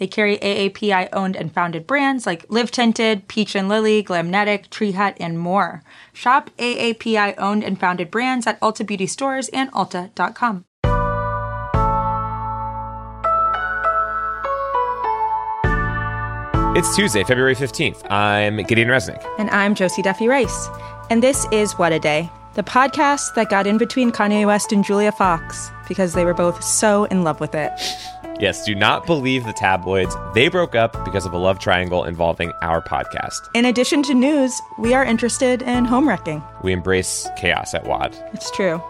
They 0.00 0.06
carry 0.06 0.38
AAPI 0.38 1.10
owned 1.12 1.36
and 1.36 1.52
founded 1.52 1.86
brands 1.86 2.24
like 2.24 2.46
Live 2.48 2.70
Tinted, 2.70 3.28
Peach 3.28 3.54
and 3.54 3.68
Lily, 3.68 4.02
Glamnetic, 4.02 4.70
Tree 4.70 4.92
Hut, 4.92 5.14
and 5.20 5.38
more. 5.38 5.82
Shop 6.14 6.48
AAPI 6.56 7.34
owned 7.36 7.62
and 7.62 7.78
founded 7.78 8.10
brands 8.10 8.46
at 8.46 8.58
Ulta 8.60 8.86
Beauty 8.86 9.06
stores 9.06 9.50
and 9.50 9.70
Ulta.com. 9.72 10.64
It's 16.74 16.96
Tuesday, 16.96 17.22
February 17.22 17.54
15th. 17.54 18.10
I'm 18.10 18.56
Gideon 18.62 18.88
Resnick. 18.88 19.22
And 19.38 19.50
I'm 19.50 19.74
Josie 19.74 20.00
Duffy 20.00 20.28
Rice. 20.28 20.68
And 21.10 21.22
this 21.22 21.46
is 21.52 21.72
What 21.72 21.92
a 21.92 21.98
Day, 21.98 22.30
the 22.54 22.62
podcast 22.62 23.34
that 23.34 23.50
got 23.50 23.66
in 23.66 23.76
between 23.76 24.12
Kanye 24.12 24.46
West 24.46 24.72
and 24.72 24.82
Julia 24.82 25.12
Fox 25.12 25.70
because 25.88 26.14
they 26.14 26.24
were 26.24 26.32
both 26.32 26.64
so 26.64 27.04
in 27.04 27.22
love 27.22 27.38
with 27.38 27.54
it. 27.54 27.72
Yes, 28.40 28.64
do 28.64 28.74
not 28.74 29.04
believe 29.04 29.44
the 29.44 29.52
tabloids. 29.52 30.16
They 30.32 30.48
broke 30.48 30.74
up 30.74 31.04
because 31.04 31.26
of 31.26 31.34
a 31.34 31.38
love 31.38 31.58
triangle 31.58 32.04
involving 32.04 32.52
our 32.62 32.80
podcast. 32.80 33.50
In 33.54 33.66
addition 33.66 34.02
to 34.04 34.14
news, 34.14 34.58
we 34.78 34.94
are 34.94 35.04
interested 35.04 35.60
in 35.60 35.84
home 35.84 36.08
wrecking. 36.08 36.42
We 36.62 36.72
embrace 36.72 37.28
chaos 37.36 37.74
at 37.74 37.84
WAD. 37.84 38.16
It's 38.32 38.50
true. 38.50 38.82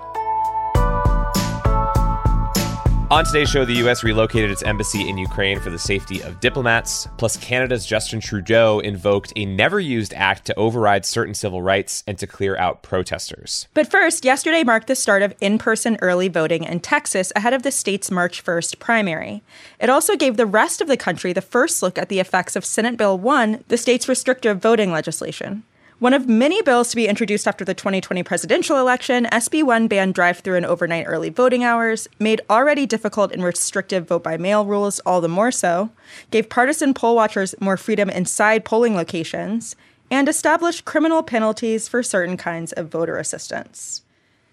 On 3.11 3.25
today's 3.25 3.51
show, 3.51 3.65
the 3.65 3.75
U.S. 3.75 4.05
relocated 4.05 4.53
its 4.53 4.63
embassy 4.63 5.09
in 5.09 5.19
Ukraine 5.19 5.59
for 5.59 5.69
the 5.69 5.81
safety 5.81 6.23
of 6.23 6.39
diplomats. 6.39 7.09
Plus, 7.17 7.37
Canada's 7.37 7.85
Justin 7.85 8.21
Trudeau 8.21 8.79
invoked 8.79 9.33
a 9.35 9.47
never 9.47 9.81
used 9.81 10.15
act 10.15 10.45
to 10.45 10.55
override 10.55 11.05
certain 11.05 11.35
civil 11.35 11.61
rights 11.61 12.05
and 12.07 12.17
to 12.19 12.29
clear 12.29 12.57
out 12.57 12.85
protesters. 12.85 13.67
But 13.75 13.91
first, 13.91 14.25
yesterday 14.25 14.63
marked 14.63 14.87
the 14.87 14.95
start 14.95 15.23
of 15.23 15.35
in 15.41 15.59
person 15.59 15.99
early 16.01 16.29
voting 16.29 16.63
in 16.63 16.79
Texas 16.79 17.33
ahead 17.35 17.53
of 17.53 17.65
the 17.65 17.73
state's 17.73 18.13
March 18.13 18.45
1st 18.45 18.79
primary. 18.79 19.43
It 19.81 19.91
also 19.91 20.15
gave 20.15 20.37
the 20.37 20.47
rest 20.47 20.81
of 20.81 20.87
the 20.87 20.97
country 20.97 21.33
the 21.33 21.43
first 21.43 21.83
look 21.83 21.99
at 21.99 22.11
the 22.11 22.21
effects 22.21 22.55
of 22.55 22.65
Senate 22.65 22.97
Bill 22.97 23.19
1, 23.19 23.65
the 23.67 23.77
state's 23.77 24.09
restrictive 24.09 24.63
voting 24.63 24.93
legislation. 24.93 25.65
One 26.01 26.15
of 26.15 26.27
many 26.27 26.63
bills 26.63 26.89
to 26.89 26.97
be 26.97 27.09
introduced 27.09 27.47
after 27.47 27.63
the 27.63 27.75
2020 27.75 28.23
presidential 28.23 28.79
election, 28.79 29.27
SB 29.27 29.63
1 29.63 29.87
banned 29.87 30.15
drive 30.15 30.39
through 30.39 30.57
and 30.57 30.65
overnight 30.65 31.05
early 31.07 31.29
voting 31.29 31.63
hours, 31.63 32.09
made 32.19 32.41
already 32.49 32.87
difficult 32.87 33.33
and 33.33 33.45
restrictive 33.45 34.09
vote 34.09 34.23
by 34.23 34.39
mail 34.39 34.65
rules 34.65 35.01
all 35.01 35.21
the 35.21 35.29
more 35.29 35.51
so, 35.51 35.91
gave 36.31 36.49
partisan 36.49 36.95
poll 36.95 37.15
watchers 37.15 37.55
more 37.61 37.77
freedom 37.77 38.09
inside 38.09 38.65
polling 38.65 38.97
locations, 38.97 39.77
and 40.11 40.27
established 40.27 40.87
criminal 40.87 41.23
penalties 41.23 41.87
for 41.87 42.03
certain 42.03 42.39
kinds 42.39 42.73
of 42.73 42.89
voter 42.89 43.19
assistance. 43.19 44.01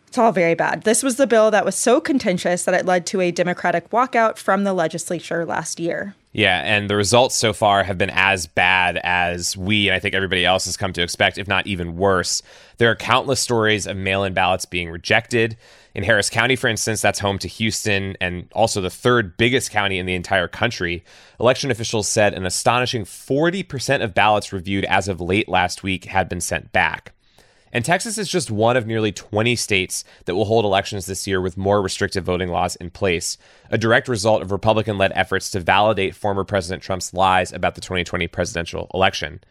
It's 0.08 0.18
all 0.18 0.32
very 0.32 0.56
bad. 0.56 0.84
This 0.84 1.04
was 1.04 1.18
the 1.18 1.28
bill 1.28 1.52
that 1.52 1.66
was 1.66 1.76
so 1.76 2.00
contentious 2.00 2.64
that 2.64 2.74
it 2.74 2.86
led 2.86 3.06
to 3.08 3.22
a 3.22 3.32
Democratic 3.32 3.90
walkout 3.90 4.38
from 4.38 4.64
the 4.64 4.74
legislature 4.74 5.46
last 5.46 5.80
year. 5.80 6.16
Yeah, 6.32 6.62
and 6.64 6.90
the 6.90 6.96
results 6.96 7.36
so 7.36 7.52
far 7.52 7.84
have 7.84 7.98
been 7.98 8.12
as 8.12 8.46
bad 8.46 8.98
as 9.04 9.58
we 9.58 9.90
and 9.90 9.96
I 9.96 10.00
think 10.00 10.14
everybody 10.14 10.46
else 10.46 10.66
has 10.66 10.78
come 10.78 10.94
to 10.94 11.02
expect, 11.02 11.38
if 11.38 11.48
not 11.48 11.68
even 11.68 11.98
worse. 11.98 12.42
There 12.78 12.92
are 12.92 12.96
countless 12.96 13.40
stories 13.40 13.88
of 13.88 13.98
mail 13.98 14.24
in 14.24 14.34
ballots 14.34 14.66
being 14.66 14.90
rejected. 14.90 15.58
In 15.96 16.04
Harris 16.04 16.30
County, 16.30 16.56
for 16.56 16.68
instance, 16.68 17.02
that's 17.02 17.20
home 17.20 17.40
to 17.40 17.48
Houston 17.48 18.16
and 18.22 18.48
also 18.54 18.82
the 18.82 18.92
third 18.92 19.36
biggest 19.36 19.72
county 19.72 19.98
in 19.98 20.06
the 20.06 20.14
entire 20.14 20.48
country. 20.48 21.04
Election 21.40 21.72
officials 21.72 22.08
said 22.08 22.36
an 22.36 22.46
astonishing 22.46 23.04
40% 23.04 24.04
of 24.04 24.14
ballots 24.14 24.54
reviewed 24.54 24.86
as 24.86 25.08
of 25.08 25.20
late 25.20 25.50
last 25.50 25.82
week 25.82 26.06
had 26.06 26.30
been 26.30 26.42
sent 26.42 26.72
back. 26.72 27.14
And 27.72 27.84
Texas 27.84 28.18
is 28.18 28.30
just 28.30 28.50
one 28.50 28.78
of 28.78 28.88
nearly 28.88 29.12
20 29.12 29.56
states 29.56 30.04
that 30.26 30.36
will 30.36 30.46
hold 30.46 30.66
elections 30.66 31.06
this 31.06 31.28
year 31.28 31.42
with 31.42 31.58
more 31.58 31.82
restrictive 31.82 32.24
voting 32.24 32.50
laws 32.50 32.76
in 32.78 32.90
place, 32.90 33.38
a 33.70 33.78
direct 33.78 34.08
result 34.08 34.42
of 34.42 34.52
Republican 34.52 34.98
led 34.98 35.12
efforts 35.16 35.52
to 35.52 35.60
validate 35.60 36.16
former 36.16 36.44
President 36.44 36.82
Trump's 36.82 37.14
lies 37.14 37.52
about 37.52 37.76
the 37.76 37.82
2020 37.82 38.28
presidential 38.28 38.90
election. 38.94 39.42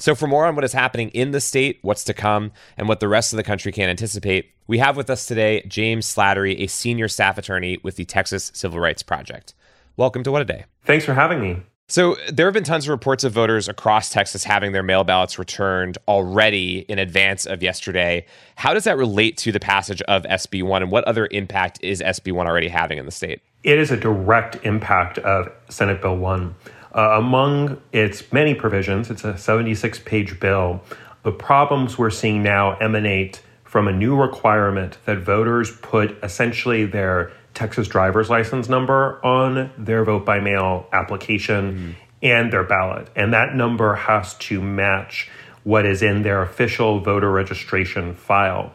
So, 0.00 0.14
for 0.14 0.28
more 0.28 0.46
on 0.46 0.54
what 0.54 0.64
is 0.64 0.72
happening 0.72 1.08
in 1.10 1.32
the 1.32 1.40
state, 1.40 1.80
what's 1.82 2.04
to 2.04 2.14
come, 2.14 2.52
and 2.76 2.88
what 2.88 3.00
the 3.00 3.08
rest 3.08 3.32
of 3.32 3.36
the 3.36 3.42
country 3.42 3.72
can 3.72 3.88
anticipate, 3.88 4.52
we 4.68 4.78
have 4.78 4.96
with 4.96 5.10
us 5.10 5.26
today 5.26 5.64
James 5.66 6.06
Slattery, 6.06 6.60
a 6.60 6.68
senior 6.68 7.08
staff 7.08 7.36
attorney 7.36 7.78
with 7.82 7.96
the 7.96 8.04
Texas 8.04 8.52
Civil 8.54 8.78
Rights 8.78 9.02
Project. 9.02 9.54
Welcome 9.96 10.22
to 10.22 10.30
What 10.30 10.42
a 10.42 10.44
Day. 10.44 10.66
Thanks 10.84 11.04
for 11.04 11.14
having 11.14 11.40
me. 11.40 11.62
So, 11.90 12.16
there 12.30 12.46
have 12.46 12.52
been 12.52 12.64
tons 12.64 12.84
of 12.84 12.90
reports 12.90 13.24
of 13.24 13.32
voters 13.32 13.66
across 13.66 14.10
Texas 14.10 14.44
having 14.44 14.72
their 14.72 14.82
mail 14.82 15.04
ballots 15.04 15.38
returned 15.38 15.96
already 16.06 16.80
in 16.80 16.98
advance 16.98 17.46
of 17.46 17.62
yesterday. 17.62 18.26
How 18.56 18.74
does 18.74 18.84
that 18.84 18.98
relate 18.98 19.38
to 19.38 19.52
the 19.52 19.58
passage 19.58 20.02
of 20.02 20.24
SB 20.24 20.62
1, 20.62 20.82
and 20.82 20.92
what 20.92 21.04
other 21.04 21.28
impact 21.30 21.78
is 21.82 22.02
SB 22.02 22.30
1 22.32 22.46
already 22.46 22.68
having 22.68 22.98
in 22.98 23.06
the 23.06 23.10
state? 23.10 23.40
It 23.64 23.78
is 23.78 23.90
a 23.90 23.96
direct 23.96 24.62
impact 24.66 25.16
of 25.20 25.50
Senate 25.70 26.02
Bill 26.02 26.14
1. 26.14 26.54
Uh, 26.94 27.00
among 27.12 27.80
its 27.92 28.30
many 28.34 28.54
provisions, 28.54 29.08
it's 29.08 29.24
a 29.24 29.38
76 29.38 29.98
page 30.00 30.38
bill. 30.38 30.82
The 31.22 31.32
problems 31.32 31.96
we're 31.96 32.10
seeing 32.10 32.42
now 32.42 32.76
emanate 32.80 33.40
from 33.64 33.88
a 33.88 33.92
new 33.92 34.14
requirement 34.14 34.98
that 35.06 35.20
voters 35.20 35.74
put 35.80 36.22
essentially 36.22 36.84
their 36.84 37.32
Texas 37.58 37.88
driver's 37.88 38.30
license 38.30 38.68
number 38.68 39.18
on 39.26 39.72
their 39.76 40.04
vote 40.04 40.24
by 40.24 40.38
mail 40.38 40.86
application 40.92 41.74
mm. 41.74 41.94
and 42.22 42.52
their 42.52 42.62
ballot. 42.62 43.08
And 43.16 43.32
that 43.34 43.56
number 43.56 43.96
has 43.96 44.34
to 44.34 44.62
match 44.62 45.28
what 45.64 45.84
is 45.84 46.00
in 46.00 46.22
their 46.22 46.40
official 46.40 47.00
voter 47.00 47.28
registration 47.28 48.14
file. 48.14 48.72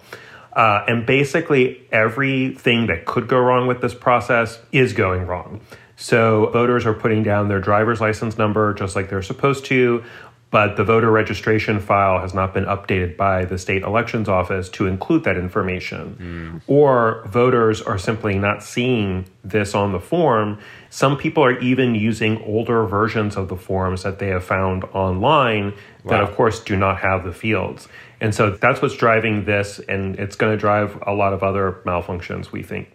Uh, 0.51 0.83
and 0.85 1.05
basically, 1.05 1.81
everything 1.93 2.87
that 2.87 3.05
could 3.05 3.29
go 3.29 3.39
wrong 3.39 3.67
with 3.67 3.79
this 3.79 3.93
process 3.93 4.59
is 4.73 4.91
going 4.91 5.25
wrong. 5.25 5.61
So, 5.95 6.47
voters 6.47 6.85
are 6.85 6.93
putting 6.93 7.23
down 7.23 7.47
their 7.47 7.61
driver's 7.61 8.01
license 8.01 8.37
number 8.37 8.73
just 8.73 8.97
like 8.97 9.09
they're 9.09 9.21
supposed 9.21 9.63
to, 9.65 10.03
but 10.53 10.77
the 10.77 10.83
voter 10.83 11.09
registration 11.09 11.79
file 11.79 12.19
has 12.19 12.31
not 12.35 12.53
been 12.53 12.65
updated 12.65 13.17
by 13.17 13.43
the 13.43 13.57
state 13.57 13.81
elections 13.81 14.29
office 14.29 14.69
to 14.69 14.85
include 14.85 15.23
that 15.23 15.35
information. 15.35 16.61
Mm. 16.61 16.61
Or 16.67 17.25
voters 17.25 17.81
are 17.81 17.97
simply 17.97 18.37
not 18.37 18.61
seeing 18.61 19.25
this 19.43 19.73
on 19.73 19.93
the 19.93 19.99
form. 19.99 20.59
Some 20.91 21.17
people 21.17 21.43
are 21.43 21.57
even 21.57 21.95
using 21.95 22.39
older 22.43 22.85
versions 22.85 23.35
of 23.35 23.47
the 23.47 23.57
forms 23.57 24.03
that 24.03 24.19
they 24.19 24.27
have 24.27 24.43
found 24.43 24.83
online 24.93 25.73
wow. 26.03 26.11
that, 26.11 26.21
of 26.21 26.35
course, 26.35 26.59
do 26.59 26.75
not 26.75 26.99
have 26.99 27.23
the 27.23 27.33
fields. 27.33 27.87
And 28.21 28.35
so 28.35 28.51
that's 28.51 28.79
what's 28.79 28.95
driving 28.95 29.45
this, 29.45 29.79
and 29.79 30.19
it's 30.19 30.35
going 30.35 30.53
to 30.53 30.57
drive 30.57 31.01
a 31.07 31.13
lot 31.13 31.33
of 31.33 31.41
other 31.41 31.81
malfunctions, 31.83 32.51
we 32.51 32.61
think. 32.61 32.91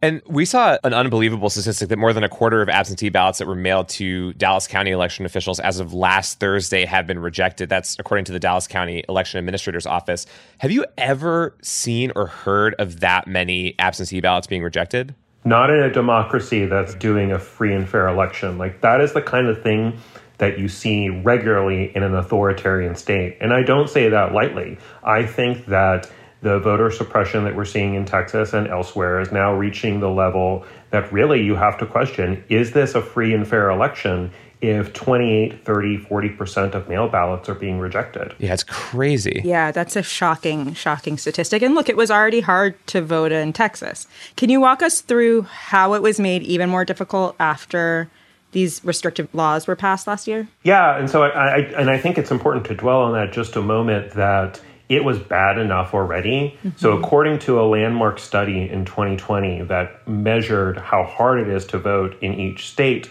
And 0.00 0.22
we 0.26 0.44
saw 0.44 0.78
an 0.84 0.94
unbelievable 0.94 1.50
statistic 1.50 1.88
that 1.88 1.98
more 1.98 2.12
than 2.12 2.22
a 2.22 2.28
quarter 2.28 2.62
of 2.62 2.68
absentee 2.68 3.08
ballots 3.08 3.38
that 3.38 3.48
were 3.48 3.56
mailed 3.56 3.88
to 3.90 4.32
Dallas 4.34 4.68
County 4.68 4.92
election 4.92 5.26
officials 5.26 5.58
as 5.58 5.80
of 5.80 5.92
last 5.92 6.38
Thursday 6.38 6.84
have 6.84 7.06
been 7.06 7.18
rejected. 7.18 7.68
That's 7.68 7.98
according 7.98 8.24
to 8.26 8.32
the 8.32 8.38
Dallas 8.38 8.68
County 8.68 9.04
Election 9.08 9.38
Administrator's 9.38 9.86
Office. 9.86 10.26
Have 10.58 10.70
you 10.70 10.84
ever 10.96 11.56
seen 11.62 12.12
or 12.14 12.26
heard 12.26 12.74
of 12.78 13.00
that 13.00 13.26
many 13.26 13.74
absentee 13.80 14.20
ballots 14.20 14.46
being 14.46 14.62
rejected? 14.62 15.14
Not 15.44 15.70
in 15.70 15.80
a 15.80 15.92
democracy 15.92 16.66
that's 16.66 16.94
doing 16.94 17.32
a 17.32 17.38
free 17.38 17.74
and 17.74 17.88
fair 17.88 18.06
election. 18.06 18.58
Like, 18.58 18.80
that 18.82 19.00
is 19.00 19.14
the 19.14 19.22
kind 19.22 19.48
of 19.48 19.62
thing 19.62 19.98
that 20.38 20.58
you 20.58 20.68
see 20.68 21.08
regularly 21.08 21.94
in 21.96 22.04
an 22.04 22.14
authoritarian 22.14 22.94
state. 22.94 23.36
And 23.40 23.52
I 23.52 23.62
don't 23.62 23.90
say 23.90 24.08
that 24.08 24.32
lightly. 24.32 24.78
I 25.02 25.26
think 25.26 25.66
that 25.66 26.08
the 26.40 26.58
voter 26.60 26.90
suppression 26.90 27.44
that 27.44 27.56
we're 27.56 27.64
seeing 27.64 27.94
in 27.94 28.04
Texas 28.04 28.52
and 28.52 28.68
elsewhere 28.68 29.20
is 29.20 29.32
now 29.32 29.54
reaching 29.54 30.00
the 30.00 30.10
level 30.10 30.64
that 30.90 31.12
really 31.12 31.42
you 31.42 31.54
have 31.54 31.76
to 31.78 31.86
question 31.86 32.44
is 32.48 32.72
this 32.72 32.94
a 32.94 33.02
free 33.02 33.34
and 33.34 33.46
fair 33.46 33.70
election 33.70 34.30
if 34.60 34.92
28, 34.92 35.64
30, 35.64 35.98
40% 35.98 36.74
of 36.74 36.88
mail 36.88 37.08
ballots 37.08 37.48
are 37.48 37.54
being 37.54 37.78
rejected? 37.78 38.34
Yeah, 38.38 38.52
it's 38.54 38.64
crazy. 38.64 39.40
Yeah, 39.44 39.70
that's 39.70 39.94
a 39.94 40.02
shocking, 40.02 40.74
shocking 40.74 41.16
statistic. 41.16 41.62
And 41.62 41.76
look, 41.76 41.88
it 41.88 41.96
was 41.96 42.10
already 42.10 42.40
hard 42.40 42.74
to 42.88 43.00
vote 43.00 43.30
in 43.30 43.52
Texas. 43.52 44.08
Can 44.36 44.50
you 44.50 44.60
walk 44.60 44.82
us 44.82 45.00
through 45.00 45.42
how 45.42 45.94
it 45.94 46.02
was 46.02 46.18
made 46.18 46.42
even 46.42 46.68
more 46.70 46.84
difficult 46.84 47.36
after? 47.38 48.10
these 48.52 48.82
restrictive 48.82 49.28
laws 49.34 49.66
were 49.66 49.76
passed 49.76 50.06
last 50.06 50.26
year? 50.26 50.48
Yeah, 50.62 50.96
and 50.96 51.10
so 51.10 51.22
I, 51.22 51.28
I, 51.28 51.58
and 51.78 51.90
I 51.90 51.98
think 51.98 52.16
it's 52.16 52.30
important 52.30 52.64
to 52.66 52.74
dwell 52.74 53.02
on 53.02 53.12
that 53.12 53.30
just 53.30 53.56
a 53.56 53.62
moment. 53.62 54.12
That 54.12 54.58
it 54.88 55.04
was 55.04 55.18
bad 55.18 55.58
enough 55.58 55.94
already. 55.94 56.56
Mm-hmm. 56.58 56.70
So, 56.76 56.96
according 56.96 57.40
to 57.40 57.60
a 57.60 57.64
landmark 57.64 58.18
study 58.18 58.68
in 58.68 58.84
2020 58.84 59.62
that 59.62 60.06
measured 60.08 60.78
how 60.78 61.04
hard 61.04 61.40
it 61.40 61.48
is 61.48 61.66
to 61.66 61.78
vote 61.78 62.16
in 62.22 62.34
each 62.34 62.68
state, 62.68 63.10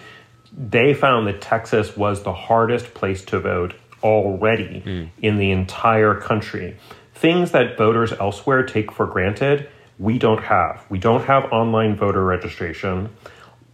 they 0.57 0.93
found 0.93 1.27
that 1.27 1.41
Texas 1.41 1.95
was 1.95 2.23
the 2.23 2.33
hardest 2.33 2.93
place 2.93 3.23
to 3.25 3.39
vote 3.39 3.75
already 4.03 4.81
mm. 4.85 5.09
in 5.21 5.37
the 5.37 5.51
entire 5.51 6.15
country. 6.15 6.77
things 7.13 7.51
that 7.51 7.75
voters 7.77 8.13
elsewhere 8.13 8.63
take 8.63 8.91
for 8.91 9.07
granted, 9.07 9.67
we 9.97 10.19
don't 10.19 10.43
have. 10.43 10.85
We 10.87 10.99
don't 10.99 11.23
have 11.23 11.45
online 11.51 11.95
voter 11.95 12.23
registration. 12.23 13.09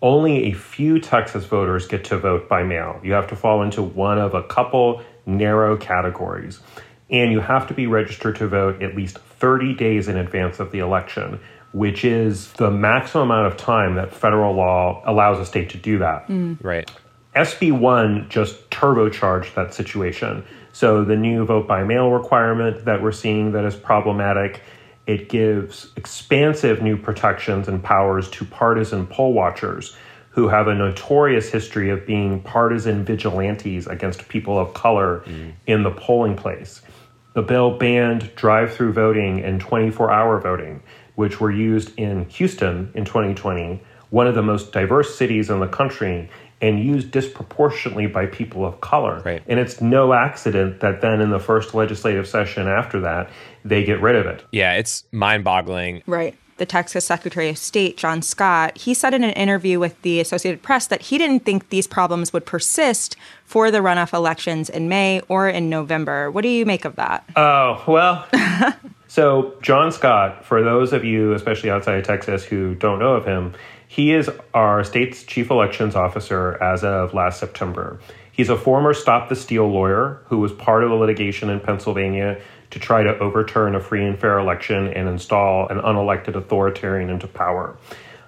Only 0.01 0.45
a 0.45 0.53
few 0.53 1.00
Texas 1.00 1.44
voters 1.44 1.85
get 1.85 2.05
to 2.05 2.17
vote 2.17 2.47
by 2.47 2.63
mail. 2.63 3.01
You 3.03 3.11
have 3.13 3.27
to 3.27 3.35
fall 3.35 3.61
into 3.61 3.81
one 3.81 4.17
of 4.17 4.33
a 4.33 4.44
couple 4.44 5.01
narrow 5.25 5.75
categories. 5.75 6.61
And 7.09 7.31
you 7.31 7.39
have 7.39 7.67
to 7.67 7.73
be 7.73 7.88
registered 7.88 8.38
to 8.38 8.47
vote 8.47 8.81
at 8.81 8.95
least 8.95 9.17
30 9.17 9.75
days 9.75 10.07
in 10.07 10.17
advance 10.17 10.59
of 10.59 10.71
the 10.71 10.79
election, 10.79 11.39
which 11.71 12.05
is 12.05 12.51
the 12.53 12.71
maximum 12.71 13.29
amount 13.29 13.47
of 13.47 13.57
time 13.57 13.95
that 13.95 14.13
federal 14.13 14.53
law 14.55 15.01
allows 15.05 15.39
a 15.39 15.45
state 15.45 15.69
to 15.71 15.77
do 15.77 16.00
that. 16.00 16.27
Mm. 16.27 16.57
Right. 16.63 16.89
SB1 17.35 18.29
just 18.29 18.69
turbocharged 18.69 19.53
that 19.55 19.73
situation. 19.73 20.45
So 20.71 21.03
the 21.03 21.15
new 21.15 21.45
vote 21.45 21.67
by 21.67 21.83
mail 21.83 22.09
requirement 22.09 22.85
that 22.85 23.01
we're 23.01 23.11
seeing 23.11 23.51
that 23.53 23.65
is 23.65 23.75
problematic, 23.75 24.61
it 25.05 25.29
gives 25.29 25.91
expansive 25.95 26.81
new 26.81 26.97
protections 26.97 27.67
and 27.67 27.83
powers 27.83 28.29
to 28.31 28.45
partisan 28.45 29.07
poll 29.07 29.33
watchers 29.33 29.95
who 30.29 30.47
have 30.47 30.67
a 30.67 30.73
notorious 30.73 31.50
history 31.50 31.91
of 31.91 32.07
being 32.07 32.41
partisan 32.41 33.05
vigilantes 33.05 33.85
against 33.85 34.27
people 34.29 34.57
of 34.57 34.73
color 34.73 35.23
mm. 35.27 35.53
in 35.67 35.83
the 35.83 35.91
polling 35.91 36.35
place. 36.35 36.81
The 37.33 37.41
bill 37.41 37.77
banned 37.77 38.35
drive 38.35 38.74
through 38.74 38.94
voting 38.94 39.44
and 39.44 39.59
24 39.59 40.12
hour 40.12 40.39
voting, 40.39 40.83
which 41.15 41.39
were 41.39 41.51
used 41.51 41.97
in 41.97 42.30
Houston 42.30 42.91
in 42.94 43.06
2020, 43.06 43.81
one 44.09 44.27
of 44.27 44.35
the 44.35 44.44
most 44.44 44.71
diverse 44.71 45.15
cities 45.15 45.50
in 45.50 45.59
the 45.59 45.68
country, 45.68 46.30
and 46.62 46.80
used 46.80 47.12
disproportionately 47.12 48.07
by 48.07 48.25
people 48.25 48.65
of 48.65 48.80
color. 48.80 49.21
Right. 49.25 49.44
And 49.47 49.59
it's 49.59 49.81
no 49.81 50.13
accident 50.13 50.80
that 50.80 51.01
then 51.01 51.19
in 51.19 51.30
the 51.30 51.39
first 51.39 51.74
legislative 51.74 52.27
session 52.27 52.68
after 52.68 53.01
that, 53.01 53.30
they 53.65 53.83
get 53.83 54.00
rid 54.01 54.15
of 54.15 54.27
it. 54.27 54.45
Yeah, 54.51 54.75
it's 54.75 55.03
mind 55.12 55.44
boggling. 55.44 56.03
Right. 56.06 56.36
The 56.57 56.65
Texas 56.65 57.05
Secretary 57.05 57.50
of 57.50 57.57
State, 57.57 57.97
John 57.97 58.21
Scott, 58.21 58.77
he 58.77 58.94
said 58.94 59.13
in 59.13 59.23
an 59.23 59.31
interview 59.31 59.79
with 59.79 60.01
the 60.03 60.19
Associated 60.19 60.61
Press 60.61 60.88
that 60.88 61.03
he 61.03 61.17
didn't 61.17 61.45
think 61.45 61.69
these 61.69 61.88
problems 61.88 62.31
would 62.31 62.45
persist 62.45 63.15
for 63.45 63.71
the 63.71 63.79
runoff 63.79 64.13
elections 64.13 64.69
in 64.69 64.88
May 64.88 65.21
or 65.27 65.50
in 65.50 65.69
November. 65.69 66.29
What 66.29 66.44
do 66.44 66.50
you 66.50 66.65
make 66.65 66.85
of 66.85 66.95
that? 66.95 67.27
Oh, 67.35 67.83
well. 67.88 68.27
so, 69.07 69.55
John 69.61 69.91
Scott, 69.91 70.45
for 70.45 70.63
those 70.63 70.94
of 70.94 71.03
you, 71.03 71.33
especially 71.33 71.69
outside 71.69 71.97
of 71.97 72.05
Texas, 72.05 72.44
who 72.44 72.75
don't 72.75 73.00
know 73.00 73.13
of 73.13 73.25
him, 73.25 73.53
he 73.88 74.13
is 74.13 74.29
our 74.53 74.83
state's 74.83 75.23
chief 75.23 75.51
elections 75.51 75.95
officer 75.95 76.61
as 76.63 76.83
of 76.83 77.13
last 77.13 77.39
September. 77.39 78.00
He's 78.31 78.50
a 78.50 78.57
former 78.57 78.95
Stop 78.95 79.29
the 79.29 79.35
Steal 79.35 79.67
lawyer 79.67 80.19
who 80.25 80.39
was 80.39 80.51
part 80.51 80.83
of 80.83 80.89
the 80.89 80.95
litigation 80.95 81.51
in 81.51 81.59
Pennsylvania 81.59 82.41
to 82.74 82.80
try 82.80 83.04
to 83.04 83.16
overturn 83.20 83.75
a 83.75 83.80
free 83.80 84.04
and 84.04 84.20
fair 84.20 84.40
election 84.40 84.88
and 84.88 85.08
install 85.08 85.68
an 85.68 85.78
unelected 85.78 86.36
authoritarian 86.36 87.08
into 87.08 87.28
power. 87.28 87.78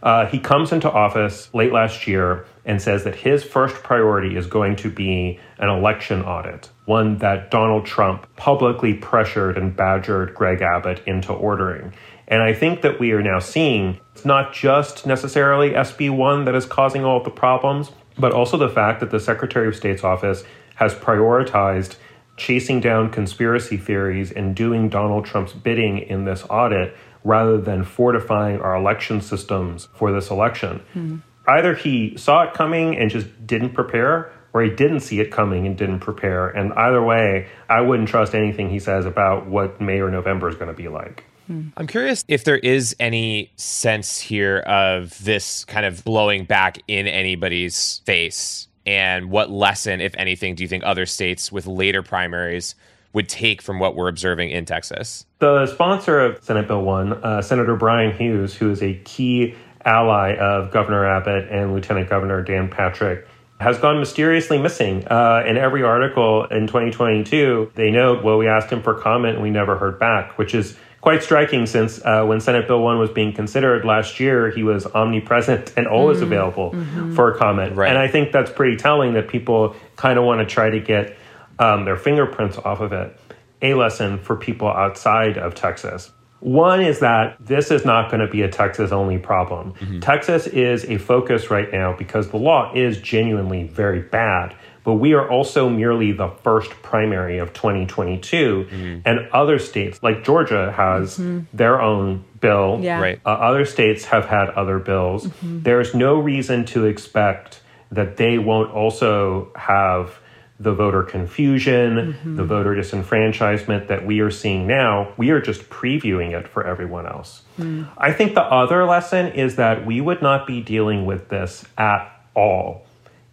Uh, 0.03 0.27
he 0.27 0.37
comes 0.37 0.71
into 0.71 0.89
office 0.89 1.51
late 1.51 1.73
last 1.73 2.05
year 2.05 2.45
and 2.63 2.79
says 2.79 3.03
that 3.05 3.15
his 3.15 3.43
first 3.43 3.75
priority 3.77 4.37
is 4.37 4.45
going 4.45 4.75
to 4.75 4.87
be 4.87 5.39
an 5.57 5.67
election 5.67 6.21
audit, 6.21 6.69
one 6.85 7.17
that 7.17 7.49
Donald 7.49 7.87
Trump 7.87 8.27
publicly 8.35 8.93
pressured 8.93 9.57
and 9.57 9.75
badgered 9.75 10.35
Greg 10.35 10.61
Abbott 10.61 11.01
into 11.07 11.33
ordering. 11.33 11.91
And 12.27 12.43
I 12.43 12.53
think 12.53 12.83
that 12.83 12.99
we 12.99 13.13
are 13.13 13.23
now 13.23 13.39
seeing 13.39 13.99
it's 14.13 14.25
not 14.25 14.53
just 14.53 15.07
necessarily 15.07 15.71
SB1 15.71 16.45
that 16.45 16.53
is 16.53 16.67
causing 16.67 17.03
all 17.03 17.17
of 17.17 17.23
the 17.23 17.31
problems, 17.31 17.91
but 18.15 18.31
also 18.31 18.57
the 18.57 18.69
fact 18.69 18.99
that 18.99 19.09
the 19.09 19.19
Secretary 19.19 19.67
of 19.67 19.75
State's 19.75 20.03
office 20.03 20.43
has 20.75 20.93
prioritized 20.93 21.95
chasing 22.37 22.79
down 22.79 23.09
conspiracy 23.09 23.77
theories 23.77 24.31
and 24.31 24.55
doing 24.55 24.89
Donald 24.89 25.25
Trump's 25.25 25.53
bidding 25.53 25.99
in 25.99 26.25
this 26.25 26.43
audit 26.49 26.95
rather 27.23 27.59
than 27.59 27.83
fortifying 27.83 28.59
our 28.59 28.75
election 28.75 29.21
systems 29.21 29.87
for 29.93 30.11
this 30.11 30.29
election. 30.29 30.81
Hmm. 30.93 31.17
Either 31.47 31.75
he 31.75 32.17
saw 32.17 32.43
it 32.43 32.53
coming 32.53 32.97
and 32.97 33.09
just 33.09 33.45
didn't 33.45 33.73
prepare, 33.73 34.31
or 34.53 34.63
he 34.63 34.69
didn't 34.69 35.01
see 35.01 35.19
it 35.19 35.31
coming 35.31 35.67
and 35.67 35.77
didn't 35.77 35.99
prepare. 35.99 36.47
And 36.47 36.73
either 36.73 37.03
way, 37.03 37.47
I 37.69 37.81
wouldn't 37.81 38.09
trust 38.09 38.33
anything 38.33 38.69
he 38.69 38.79
says 38.79 39.05
about 39.05 39.47
what 39.47 39.81
May 39.81 39.99
or 39.99 40.09
November 40.09 40.49
is 40.49 40.55
going 40.55 40.69
to 40.69 40.73
be 40.73 40.87
like. 40.87 41.25
Hmm. 41.47 41.69
I'm 41.77 41.87
curious 41.87 42.23
if 42.27 42.43
there 42.43 42.57
is 42.57 42.95
any 42.99 43.51
sense 43.55 44.19
here 44.19 44.59
of 44.59 45.23
this 45.23 45.65
kind 45.65 45.85
of 45.85 46.03
blowing 46.03 46.45
back 46.45 46.79
in 46.87 47.07
anybody's 47.07 48.01
face 48.05 48.67
and 48.85 49.31
what 49.31 49.49
lesson, 49.49 50.01
if 50.01 50.13
anything, 50.15 50.55
do 50.55 50.63
you 50.63 50.67
think 50.67 50.83
other 50.83 51.05
states 51.05 51.51
with 51.51 51.65
later 51.67 52.03
primaries 52.03 52.75
would 53.13 53.29
take 53.29 53.61
from 53.61 53.79
what 53.79 53.95
we're 53.95 54.09
observing 54.09 54.51
in 54.51 54.65
Texas? 54.65 55.25
The 55.39 55.65
sponsor 55.67 56.19
of 56.19 56.43
Senate 56.43 56.67
Bill 56.67 56.81
1, 56.81 57.13
uh, 57.13 57.41
Senator 57.41 57.75
Bryan 57.75 58.15
Hughes, 58.15 58.53
who 58.53 58.69
is 58.69 58.83
a 58.83 58.95
key 59.05 59.55
ally 59.85 60.35
of 60.35 60.71
Governor 60.71 61.05
Abbott 61.05 61.49
and 61.49 61.73
Lieutenant 61.73 62.09
Governor 62.09 62.41
Dan 62.41 62.69
Patrick, 62.69 63.27
has 63.59 63.77
gone 63.77 63.99
mysteriously 63.99 64.57
missing. 64.57 65.07
Uh, 65.07 65.43
in 65.47 65.57
every 65.57 65.81
article 65.81 66.45
in 66.45 66.67
2022, 66.67 67.71
they 67.75 67.89
note, 67.89 68.23
well, 68.23 68.37
we 68.37 68.47
asked 68.47 68.69
him 68.69 68.83
for 68.83 68.93
comment 68.93 69.35
and 69.35 69.43
we 69.43 69.49
never 69.49 69.77
heard 69.77 69.97
back, 69.97 70.37
which 70.37 70.53
is 70.53 70.75
quite 71.05 71.21
striking 71.21 71.67
since 71.67 72.03
uh, 72.03 72.25
when 72.25 72.39
Senate 72.39 72.67
Bill 72.67 72.81
1 72.81 72.97
was 72.97 73.11
being 73.11 73.31
considered 73.31 73.85
last 73.85 74.19
year, 74.19 74.49
he 74.49 74.63
was 74.63 74.87
omnipresent 74.87 75.71
and 75.77 75.85
always 75.85 76.19
available 76.19 76.71
for 77.13 77.31
a 77.31 77.37
comment. 77.37 77.75
Right. 77.75 77.89
And 77.89 77.97
I 77.99 78.07
think 78.07 78.31
that's 78.31 78.49
pretty 78.49 78.75
telling 78.75 79.13
that 79.13 79.27
people 79.27 79.75
kind 79.97 80.17
of 80.17 80.25
want 80.25 80.39
to 80.39 80.51
try 80.51 80.71
to 80.71 80.79
get 80.79 81.15
um, 81.59 81.85
their 81.85 81.95
fingerprints 81.95 82.57
off 82.57 82.79
of 82.79 82.91
it. 82.91 83.19
A 83.61 83.75
lesson 83.75 84.17
for 84.17 84.35
people 84.35 84.67
outside 84.67 85.37
of 85.37 85.53
Texas. 85.53 86.11
One 86.39 86.81
is 86.81 87.01
that 87.01 87.37
this 87.39 87.69
is 87.69 87.85
not 87.85 88.09
going 88.09 88.21
to 88.21 88.27
be 88.27 88.41
a 88.41 88.49
Texas 88.49 88.91
only 88.91 89.19
problem. 89.19 89.75
Texas 90.01 90.47
is 90.47 90.85
a 90.85 90.97
focus 90.97 91.51
right 91.51 91.71
now 91.71 91.95
because 91.95 92.29
the 92.29 92.37
law 92.37 92.73
is 92.73 92.99
genuinely 92.99 93.65
very 93.67 94.01
bad, 94.01 94.55
but 94.85 94.93
we 94.93 95.13
are 95.13 95.27
also 95.27 95.67
merely 95.67 96.11
the 96.11 96.29
first 96.29 96.69
primary 96.83 97.39
of 97.39 97.51
2022. 97.53 98.67
Mm-hmm. 98.69 98.99
And 99.03 99.27
other 99.33 99.57
states, 99.57 100.01
like 100.01 100.23
Georgia, 100.23 100.71
has 100.71 101.17
mm-hmm. 101.17 101.41
their 101.51 101.81
own 101.81 102.23
bill. 102.39 102.79
Yeah. 102.81 103.01
Right. 103.01 103.19
Uh, 103.25 103.29
other 103.29 103.65
states 103.65 104.05
have 104.05 104.25
had 104.25 104.49
other 104.49 104.77
bills. 104.77 105.25
Mm-hmm. 105.25 105.63
There's 105.63 105.95
no 105.95 106.19
reason 106.19 106.65
to 106.65 106.85
expect 106.85 107.61
that 107.91 108.17
they 108.17 108.37
won't 108.37 108.71
also 108.71 109.51
have 109.55 110.19
the 110.57 110.73
voter 110.73 111.03
confusion, 111.03 112.17
the 112.23 112.45
voter 112.45 112.75
disenfranchisement 112.75 113.87
that 113.87 114.05
we 114.05 114.21
are 114.21 114.31
seeing 114.31 114.67
now. 114.67 115.13
We 115.17 115.31
are 115.31 115.41
just 115.41 115.69
previewing 115.69 116.31
it 116.31 116.47
for 116.47 116.65
everyone 116.65 117.07
else. 117.07 117.43
Mm. 117.59 117.89
I 117.97 118.13
think 118.13 118.35
the 118.35 118.43
other 118.43 118.85
lesson 118.85 119.33
is 119.33 119.57
that 119.57 119.85
we 119.85 119.99
would 119.99 120.21
not 120.21 120.47
be 120.47 120.61
dealing 120.61 121.05
with 121.05 121.27
this 121.27 121.65
at 121.77 122.09
all 122.35 122.84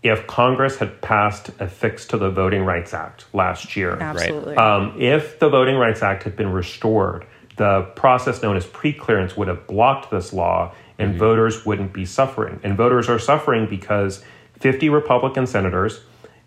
if 0.02 0.26
Congress 0.26 0.78
had 0.78 1.00
passed 1.00 1.50
a 1.60 1.68
fix 1.68 2.06
to 2.06 2.16
the 2.16 2.30
Voting 2.30 2.64
Rights 2.64 2.92
Act 2.92 3.26
last 3.32 3.76
year. 3.76 3.96
Absolutely. 4.00 4.56
Um, 4.56 5.00
if 5.00 5.38
the 5.38 5.48
Voting 5.48 5.76
Rights 5.76 6.02
Act 6.02 6.24
had 6.24 6.36
been 6.36 6.50
restored, 6.52 7.24
the 7.56 7.82
process 7.94 8.42
known 8.42 8.56
as 8.56 8.66
preclearance 8.66 9.36
would 9.36 9.48
have 9.48 9.66
blocked 9.66 10.10
this 10.10 10.32
law 10.32 10.74
and 10.98 11.16
voters 11.16 11.64
wouldn't 11.64 11.92
be 11.92 12.04
suffering. 12.04 12.60
And 12.62 12.76
voters 12.76 13.08
are 13.08 13.18
suffering 13.18 13.66
because 13.66 14.24
50 14.58 14.88
Republican 14.88 15.46
senators 15.46 16.00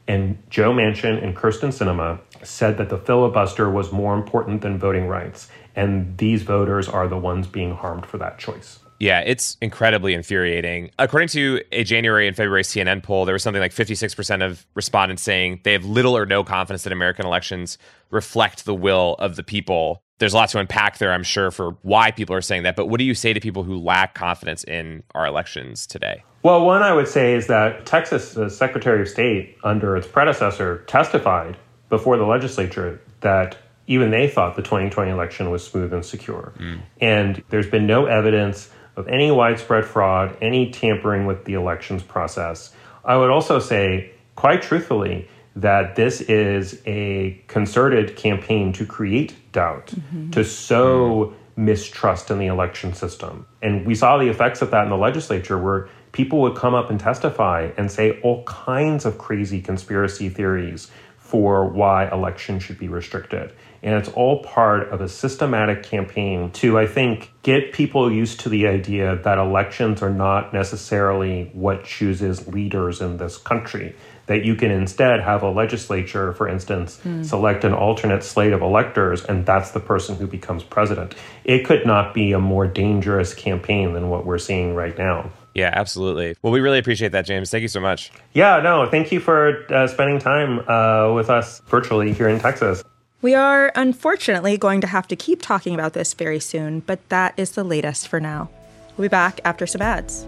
and 0.08 0.38
Joe 0.50 0.72
Manchin 0.72 1.24
and 1.24 1.36
Kyrsten 1.36 1.70
Sinema 1.70 2.20
said 2.44 2.78
that 2.78 2.90
the 2.90 2.98
filibuster 2.98 3.70
was 3.70 3.92
more 3.92 4.14
important 4.14 4.62
than 4.62 4.78
voting 4.78 5.08
rights. 5.08 5.50
And 5.76 6.18
these 6.18 6.44
voters 6.44 6.88
are 6.88 7.08
the 7.08 7.18
ones 7.18 7.48
being 7.48 7.76
harmed 7.76 8.06
for 8.06 8.18
that 8.18 8.38
choice. 8.38 8.80
Yeah, 9.00 9.20
it's 9.20 9.58
incredibly 9.62 10.14
infuriating. 10.14 10.92
According 10.98 11.30
to 11.30 11.62
a 11.72 11.84
January 11.84 12.28
and 12.28 12.36
February 12.36 12.64
CNN 12.64 13.04
poll, 13.04 13.26
there 13.26 13.34
was 13.34 13.44
something 13.44 13.62
like 13.62 13.74
56% 13.74 14.46
of 14.46 14.66
respondents 14.74 15.22
saying 15.22 15.62
they 15.64 15.74
have 15.74 15.86
little 15.86 16.16
or 16.16 16.26
no 16.26 16.44
confidence 16.44 16.84
that 16.84 16.94
American 16.94 17.26
elections 17.26 17.78
reflect 18.10 18.66
the 18.66 18.74
will 18.74 19.16
of 19.20 19.36
the 19.36 19.44
people. 19.44 20.02
There's 20.20 20.34
a 20.34 20.38
lot 20.38 20.50
to 20.50 20.60
unpack 20.60 20.98
there, 20.98 21.12
I'm 21.12 21.24
sure, 21.24 21.52
for 21.52 21.72
why 21.82 22.12
people 22.12 22.36
are 22.36 22.42
saying 22.42 22.64
that. 22.64 22.78
But 22.78 22.86
what 22.86 23.00
do 23.00 23.04
you 23.04 23.16
say 23.16 23.34
to 23.34 23.40
people 23.42 23.64
who 23.64 23.78
lack 23.78 24.14
confidence 24.14 24.64
in 24.64 25.04
our 25.14 25.26
elections 25.26 25.86
today? 25.86 26.24
Well, 26.42 26.64
one 26.66 26.84
I 26.84 26.94
would 26.94 27.08
say 27.08 27.34
is 27.34 27.48
that 27.48 27.86
Texas, 27.86 28.34
the 28.34 28.50
Secretary 28.50 29.02
of 29.02 29.10
State 29.10 29.58
under 29.64 29.98
its 29.98 30.08
predecessor, 30.08 30.84
testified 30.88 31.58
before 31.90 32.18
the 32.18 32.26
legislature 32.26 33.02
that 33.22 33.58
even 33.88 34.12
they 34.12 34.28
thought 34.28 34.56
the 34.56 34.62
2020 34.62 35.12
election 35.12 35.52
was 35.52 35.66
smooth 35.66 35.94
and 35.94 36.06
secure. 36.06 36.54
Mm. 36.58 36.82
And 37.02 37.44
there's 37.50 37.70
been 37.70 37.86
no 37.86 38.06
evidence 38.06 38.70
of 38.96 39.08
any 39.08 39.32
widespread 39.32 39.86
fraud, 39.86 40.38
any 40.42 40.72
tampering 40.72 41.26
with 41.26 41.46
the 41.46 41.54
elections 41.54 42.04
process. 42.04 42.74
I 43.04 43.18
would 43.18 43.30
also 43.30 43.60
say, 43.60 44.12
quite 44.36 44.62
truthfully, 44.62 45.28
that 45.56 45.96
this 45.96 46.22
is 46.22 46.82
a 46.86 47.42
concerted 47.48 48.16
campaign 48.16 48.74
to 48.74 48.86
create 48.86 49.36
doubt, 49.52 49.88
mm-hmm. 49.88 50.32
to 50.32 50.44
sow 50.44 51.34
mistrust 51.56 52.30
in 52.30 52.40
the 52.40 52.48
election 52.48 52.94
system. 52.94 53.46
And 53.62 53.86
we 53.86 53.96
saw 53.96 54.18
the 54.18 54.28
effects 54.28 54.62
of 54.62 54.72
that 54.72 54.84
in 54.84 54.90
the 54.90 54.98
legislature 54.98 55.58
where 55.58 55.88
people 56.12 56.42
would 56.42 56.56
come 56.56 56.74
up 56.74 56.90
and 56.90 57.00
testify 57.00 57.72
and 57.78 57.90
say 57.90 58.20
all 58.22 58.44
kinds 58.44 59.06
of 59.06 59.18
crazy 59.18 59.62
conspiracy 59.62 60.30
theories 60.30 60.92
for 61.26 61.68
why 61.68 62.08
elections 62.08 62.62
should 62.62 62.78
be 62.78 62.88
restricted. 62.88 63.52
And 63.82 63.96
it's 63.96 64.10
all 64.10 64.44
part 64.44 64.90
of 64.90 65.02
a 65.02 65.10
systematic 65.10 65.82
campaign 65.82 66.52
to, 66.52 66.78
I 66.78 66.86
think, 66.86 67.32
get 67.42 67.74
people 67.74 68.12
used 68.12 68.42
to 68.42 68.50
the 68.50 68.68
idea 68.68 69.16
that 69.24 69.40
elections 69.40 70.04
are 70.04 70.12
not 70.12 70.54
necessarily 70.54 71.50
what 71.54 71.84
chooses 71.84 72.48
leaders 72.48 73.02
in 73.02 73.18
this 73.18 73.38
country. 73.38 73.96
That 74.28 74.46
you 74.46 74.56
can 74.56 74.70
instead 74.70 75.20
have 75.22 75.42
a 75.42 75.50
legislature, 75.50 76.32
for 76.34 76.48
instance, 76.48 77.00
mm. 77.04 77.26
select 77.26 77.64
an 77.64 77.74
alternate 77.74 78.24
slate 78.24 78.54
of 78.54 78.62
electors, 78.62 79.26
and 79.26 79.46
that's 79.48 79.72
the 79.72 79.80
person 79.80 80.16
who 80.16 80.28
becomes 80.28 80.64
president. 80.64 81.16
It 81.44 81.66
could 81.66 81.88
not 81.88 82.14
be 82.14 82.34
a 82.34 82.40
more 82.40 82.68
dangerous 82.68 83.34
campaign 83.34 83.94
than 83.94 84.10
what 84.10 84.26
we're 84.26 84.38
seeing 84.38 84.76
right 84.76 84.98
now. 84.98 85.32
Yeah, 85.56 85.72
absolutely. 85.74 86.36
Well, 86.42 86.52
we 86.52 86.60
really 86.60 86.78
appreciate 86.78 87.14
that, 87.14 87.26
James. 87.26 87.50
Thank 87.50 87.62
you 87.62 87.70
so 87.70 87.80
much. 87.80 88.12
Yeah, 88.34 88.60
no, 88.60 88.88
thank 88.88 89.12
you 89.12 89.22
for 89.22 89.66
uh, 89.74 89.88
spending 89.88 90.20
time 90.20 90.60
uh, 90.70 91.14
with 91.14 91.30
us 91.30 91.62
virtually 91.62 92.14
here 92.14 92.28
in 92.28 92.40
Texas. 92.40 92.84
We 93.22 93.34
are 93.34 93.72
unfortunately 93.74 94.58
going 94.58 94.82
to 94.82 94.88
have 94.88 95.08
to 95.08 95.16
keep 95.16 95.42
talking 95.42 95.74
about 95.74 95.94
this 95.94 96.14
very 96.14 96.40
soon, 96.40 96.82
but 96.82 97.08
that 97.10 97.34
is 97.38 97.52
the 97.52 97.64
latest 97.64 98.08
for 98.08 98.20
now. 98.20 98.50
We'll 98.98 99.06
be 99.06 99.10
back 99.10 99.40
after 99.46 99.66
some 99.66 99.82
ads. 99.82 100.28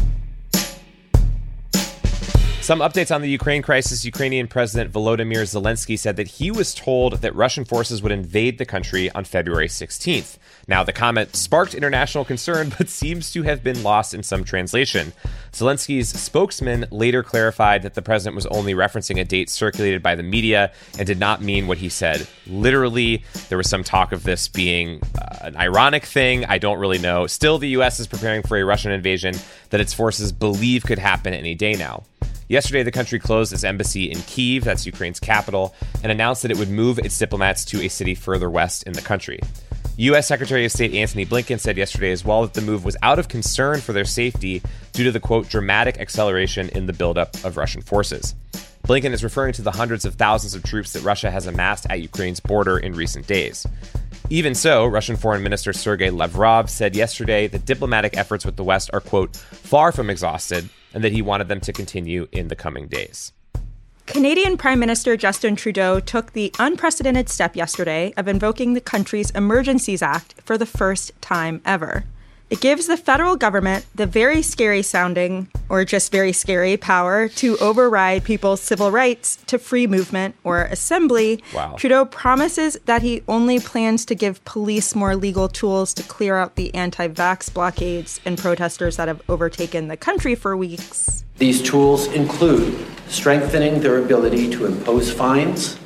Some 2.61 2.79
updates 2.79 3.13
on 3.13 3.23
the 3.23 3.27
Ukraine 3.27 3.63
crisis. 3.63 4.05
Ukrainian 4.05 4.47
President 4.47 4.93
Volodymyr 4.93 5.41
Zelensky 5.41 5.97
said 5.97 6.15
that 6.17 6.27
he 6.27 6.51
was 6.51 6.75
told 6.75 7.13
that 7.13 7.35
Russian 7.35 7.65
forces 7.65 8.03
would 8.03 8.11
invade 8.11 8.59
the 8.59 8.67
country 8.67 9.09
on 9.13 9.23
February 9.23 9.67
16th. 9.67 10.37
Now, 10.67 10.83
the 10.83 10.93
comment 10.93 11.35
sparked 11.35 11.73
international 11.73 12.23
concern, 12.23 12.71
but 12.77 12.87
seems 12.87 13.31
to 13.31 13.41
have 13.41 13.63
been 13.63 13.81
lost 13.81 14.13
in 14.13 14.21
some 14.21 14.43
translation. 14.43 15.11
Zelensky's 15.51 16.09
spokesman 16.09 16.85
later 16.91 17.23
clarified 17.23 17.81
that 17.81 17.95
the 17.95 18.01
president 18.03 18.35
was 18.35 18.45
only 18.45 18.75
referencing 18.75 19.19
a 19.19 19.25
date 19.25 19.49
circulated 19.49 20.03
by 20.03 20.13
the 20.13 20.23
media 20.23 20.71
and 20.99 21.07
did 21.07 21.19
not 21.19 21.41
mean 21.41 21.65
what 21.65 21.79
he 21.79 21.89
said. 21.89 22.27
Literally, 22.45 23.23
there 23.49 23.57
was 23.57 23.71
some 23.71 23.83
talk 23.83 24.11
of 24.11 24.21
this 24.21 24.47
being 24.47 25.01
uh, 25.19 25.37
an 25.41 25.57
ironic 25.57 26.05
thing. 26.05 26.45
I 26.45 26.59
don't 26.59 26.77
really 26.77 26.99
know. 26.99 27.25
Still, 27.25 27.57
the 27.57 27.69
U.S. 27.69 27.99
is 27.99 28.05
preparing 28.05 28.43
for 28.43 28.55
a 28.55 28.63
Russian 28.63 28.91
invasion 28.91 29.33
that 29.71 29.81
its 29.81 29.95
forces 29.95 30.31
believe 30.31 30.85
could 30.85 30.99
happen 30.99 31.33
any 31.33 31.55
day 31.55 31.73
now. 31.73 32.03
Yesterday, 32.51 32.83
the 32.83 32.91
country 32.91 33.17
closed 33.17 33.53
its 33.53 33.63
embassy 33.63 34.11
in 34.11 34.19
Kiev, 34.23 34.65
that's 34.65 34.85
Ukraine's 34.85 35.21
capital, 35.21 35.73
and 36.03 36.11
announced 36.11 36.41
that 36.41 36.51
it 36.51 36.57
would 36.57 36.69
move 36.69 36.99
its 36.99 37.17
diplomats 37.17 37.63
to 37.63 37.81
a 37.81 37.87
city 37.87 38.13
further 38.13 38.49
west 38.49 38.83
in 38.83 38.91
the 38.91 39.01
country. 39.01 39.39
U.S. 39.95 40.27
Secretary 40.27 40.65
of 40.65 40.71
State 40.73 40.93
Antony 40.93 41.25
Blinken 41.25 41.61
said 41.61 41.77
yesterday 41.77 42.11
as 42.11 42.25
well 42.25 42.41
that 42.41 42.53
the 42.53 42.59
move 42.59 42.83
was 42.83 42.97
out 43.01 43.19
of 43.19 43.29
concern 43.29 43.79
for 43.79 43.93
their 43.93 44.03
safety 44.03 44.61
due 44.91 45.05
to 45.05 45.13
the 45.13 45.19
quote 45.21 45.47
dramatic 45.47 45.97
acceleration 45.97 46.67
in 46.75 46.87
the 46.87 46.93
buildup 46.93 47.33
of 47.45 47.55
Russian 47.55 47.81
forces. 47.81 48.35
Blinken 48.83 49.13
is 49.13 49.23
referring 49.23 49.53
to 49.53 49.61
the 49.61 49.71
hundreds 49.71 50.03
of 50.03 50.15
thousands 50.15 50.53
of 50.53 50.61
troops 50.61 50.91
that 50.91 51.03
Russia 51.03 51.31
has 51.31 51.47
amassed 51.47 51.87
at 51.89 52.01
Ukraine's 52.01 52.41
border 52.41 52.77
in 52.77 52.95
recent 52.95 53.27
days. 53.27 53.65
Even 54.29 54.55
so, 54.55 54.85
Russian 54.85 55.15
Foreign 55.15 55.41
Minister 55.41 55.71
Sergei 55.71 56.09
Lavrov 56.09 56.69
said 56.69 56.97
yesterday 56.97 57.47
that 57.47 57.65
diplomatic 57.65 58.17
efforts 58.17 58.45
with 58.45 58.57
the 58.57 58.63
West 58.65 58.89
are, 58.91 58.99
quote, 58.99 59.37
far 59.37 59.93
from 59.93 60.09
exhausted 60.09 60.69
and 60.93 61.03
that 61.03 61.11
he 61.11 61.21
wanted 61.21 61.47
them 61.47 61.59
to 61.61 61.73
continue 61.73 62.27
in 62.31 62.47
the 62.47 62.55
coming 62.55 62.87
days. 62.87 63.33
Canadian 64.07 64.57
Prime 64.57 64.79
Minister 64.79 65.15
Justin 65.15 65.55
Trudeau 65.55 65.99
took 65.99 66.33
the 66.33 66.53
unprecedented 66.59 67.29
step 67.29 67.55
yesterday 67.55 68.13
of 68.17 68.27
invoking 68.27 68.73
the 68.73 68.81
country's 68.81 69.31
Emergencies 69.31 70.01
Act 70.01 70.33
for 70.43 70.57
the 70.57 70.65
first 70.65 71.13
time 71.21 71.61
ever. 71.65 72.03
It 72.51 72.59
gives 72.59 72.87
the 72.87 72.97
federal 72.97 73.37
government 73.37 73.85
the 73.95 74.05
very 74.05 74.41
scary 74.41 74.81
sounding, 74.81 75.47
or 75.69 75.85
just 75.85 76.11
very 76.11 76.33
scary, 76.33 76.75
power 76.75 77.29
to 77.29 77.57
override 77.59 78.25
people's 78.25 78.59
civil 78.59 78.91
rights 78.91 79.37
to 79.47 79.57
free 79.57 79.87
movement 79.87 80.35
or 80.43 80.63
assembly. 80.63 81.41
Wow. 81.55 81.75
Trudeau 81.77 82.03
promises 82.03 82.77
that 82.87 83.03
he 83.03 83.23
only 83.29 83.61
plans 83.61 84.03
to 84.03 84.15
give 84.15 84.43
police 84.43 84.93
more 84.93 85.15
legal 85.15 85.47
tools 85.47 85.93
to 85.93 86.03
clear 86.03 86.35
out 86.35 86.57
the 86.57 86.75
anti 86.75 87.07
vax 87.07 87.51
blockades 87.53 88.19
and 88.25 88.37
protesters 88.37 88.97
that 88.97 89.07
have 89.07 89.21
overtaken 89.29 89.87
the 89.87 89.95
country 89.95 90.35
for 90.35 90.57
weeks. 90.57 91.23
These 91.37 91.61
tools 91.61 92.07
include 92.07 92.85
strengthening 93.07 93.79
their 93.79 93.99
ability 93.99 94.49
to 94.49 94.65
impose 94.65 95.09
fines 95.09 95.79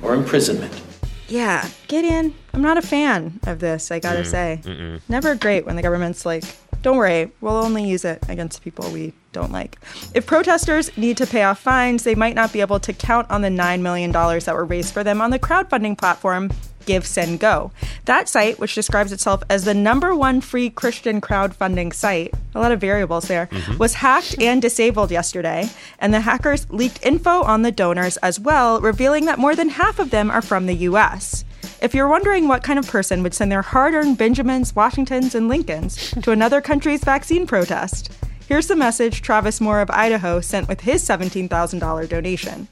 or 0.00 0.14
imprisonment. 0.14 0.85
Yeah, 1.28 1.68
Gideon, 1.88 2.34
I'm 2.54 2.62
not 2.62 2.78
a 2.78 2.82
fan 2.82 3.40
of 3.46 3.58
this, 3.58 3.90
I 3.90 3.98
gotta 3.98 4.24
say. 4.24 4.60
Never 5.08 5.34
great 5.34 5.66
when 5.66 5.74
the 5.76 5.82
government's 5.82 6.24
like, 6.24 6.44
don't 6.82 6.96
worry, 6.96 7.32
we'll 7.40 7.56
only 7.56 7.88
use 7.88 8.04
it 8.04 8.22
against 8.28 8.62
people 8.62 8.88
we 8.92 9.12
don't 9.36 9.52
like. 9.52 9.78
If 10.14 10.26
protesters 10.26 10.96
need 10.96 11.16
to 11.18 11.26
pay 11.26 11.42
off 11.42 11.60
fines, 11.60 12.04
they 12.04 12.14
might 12.14 12.34
not 12.34 12.52
be 12.52 12.60
able 12.60 12.80
to 12.80 12.92
count 12.92 13.30
on 13.30 13.42
the 13.42 13.48
$9 13.48 13.80
million 13.82 14.10
that 14.10 14.54
were 14.54 14.64
raised 14.64 14.92
for 14.92 15.04
them 15.04 15.20
on 15.20 15.30
the 15.30 15.38
crowdfunding 15.38 15.98
platform 15.98 16.50
Give, 16.86 17.06
Send, 17.06 17.40
Go. 17.40 17.72
That 18.06 18.28
site, 18.28 18.58
which 18.58 18.74
describes 18.74 19.12
itself 19.12 19.42
as 19.50 19.64
the 19.64 19.74
number 19.74 20.14
one 20.14 20.40
free 20.40 20.70
Christian 20.70 21.20
crowdfunding 21.20 21.92
site, 21.92 22.32
a 22.54 22.60
lot 22.60 22.72
of 22.72 22.80
variables 22.80 23.28
there, 23.28 23.48
mm-hmm. 23.48 23.76
was 23.76 23.94
hacked 23.94 24.40
and 24.40 24.62
disabled 24.62 25.10
yesterday. 25.10 25.68
And 25.98 26.14
the 26.14 26.20
hackers 26.20 26.70
leaked 26.70 27.04
info 27.04 27.42
on 27.42 27.62
the 27.62 27.72
donors 27.72 28.16
as 28.18 28.40
well, 28.40 28.80
revealing 28.80 29.26
that 29.26 29.38
more 29.38 29.54
than 29.54 29.68
half 29.68 29.98
of 29.98 30.10
them 30.10 30.30
are 30.30 30.42
from 30.42 30.66
the 30.66 30.76
US. 30.90 31.44
If 31.82 31.94
you're 31.94 32.08
wondering 32.08 32.48
what 32.48 32.62
kind 32.62 32.78
of 32.78 32.86
person 32.86 33.22
would 33.22 33.34
send 33.34 33.52
their 33.52 33.62
hard 33.62 33.92
earned 33.92 34.16
Benjamins, 34.16 34.74
Washingtons, 34.74 35.34
and 35.34 35.48
Lincolns 35.48 36.12
to 36.22 36.30
another 36.30 36.60
country's 36.60 37.04
vaccine 37.04 37.46
protest, 37.46 38.12
here's 38.48 38.66
the 38.68 38.76
message 38.76 39.22
Travis 39.22 39.60
Moore 39.60 39.80
of 39.80 39.90
Idaho 39.90 40.40
sent 40.40 40.68
with 40.68 40.80
his 40.82 41.02
$17,000 41.06 42.08
donation. 42.08 42.68